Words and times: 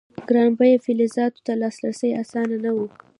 ګران 0.27 0.49
بیه 0.57 0.77
فلزاتو 0.85 1.43
ته 1.45 1.53
لاسرسی 1.61 2.09
اسانه 2.21 2.57
نه 2.63 2.71
و. 2.75 2.77